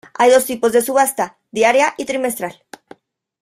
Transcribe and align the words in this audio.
Hay 0.15 0.31
dos 0.31 0.45
tipos 0.45 0.71
de 0.71 0.81
subasta: 0.81 1.37
diaria 1.51 1.93
y 1.95 2.05
trimestral. 2.05 2.63